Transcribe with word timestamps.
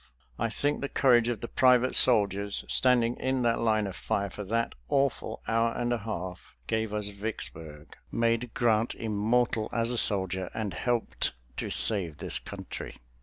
I 0.39 0.49
think 0.49 0.81
the 0.81 0.89
courage 0.89 1.27
of 1.27 1.41
the 1.41 1.47
private 1.47 1.95
soldiers, 1.95 2.65
standing 2.67 3.15
in 3.17 3.43
that 3.43 3.59
line 3.59 3.85
of 3.85 3.95
fire 3.95 4.31
for 4.31 4.43
that 4.45 4.73
awful 4.89 5.43
hour 5.47 5.73
and 5.75 5.93
a 5.93 5.99
half, 5.99 6.57
gave 6.65 6.91
us 6.91 7.09
Vicksburg, 7.09 7.95
made 8.11 8.51
Grant 8.55 8.95
immortal 8.95 9.69
as 9.71 9.91
a 9.91 9.99
soldier, 9.99 10.49
and 10.55 10.73
helped 10.73 11.33
to 11.57 11.69
save 11.69 12.17
this 12.17 12.39
country. 12.39 12.97